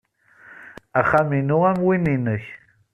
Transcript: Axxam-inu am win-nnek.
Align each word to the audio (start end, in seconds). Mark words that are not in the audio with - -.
Axxam-inu 0.99 1.57
am 1.69 1.79
win-nnek. 1.85 2.45